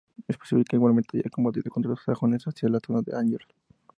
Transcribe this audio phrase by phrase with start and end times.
[0.27, 3.45] Es posible que igualmente haya combatido contra los sajones hacia la zona de Angers.